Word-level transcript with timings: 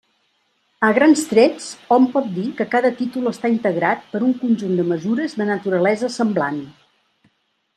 A 0.85 0.87
grans 0.97 1.19
trets, 1.33 1.67
hom 1.97 2.07
pot 2.15 2.31
dir 2.37 2.45
que 2.61 2.67
cada 2.71 2.91
títol 3.01 3.33
està 3.33 3.51
integrat 3.57 4.09
per 4.15 4.23
un 4.29 4.33
conjunt 4.41 4.75
de 4.81 4.87
mesures 4.95 5.37
de 5.43 5.49
naturalesa 5.51 6.11
semblant. 6.19 6.59